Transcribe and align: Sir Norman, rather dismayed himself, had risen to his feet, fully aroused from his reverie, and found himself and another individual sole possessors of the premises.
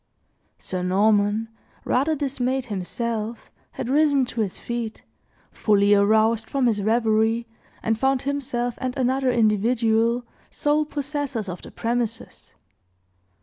Sir 0.57 0.81
Norman, 0.81 1.47
rather 1.85 2.15
dismayed 2.15 2.65
himself, 2.73 3.51
had 3.73 3.87
risen 3.87 4.25
to 4.25 4.41
his 4.41 4.57
feet, 4.57 5.03
fully 5.51 5.93
aroused 5.93 6.49
from 6.49 6.65
his 6.65 6.81
reverie, 6.81 7.45
and 7.83 7.99
found 7.99 8.23
himself 8.23 8.79
and 8.81 8.97
another 8.97 9.29
individual 9.31 10.25
sole 10.49 10.85
possessors 10.85 11.47
of 11.47 11.61
the 11.61 11.69
premises. 11.69 12.55